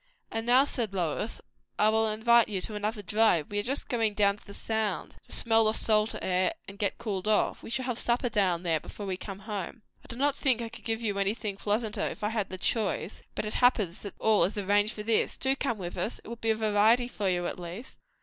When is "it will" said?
16.23-16.35